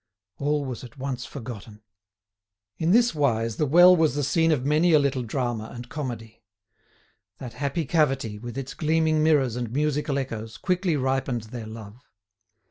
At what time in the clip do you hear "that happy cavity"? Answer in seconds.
7.37-8.39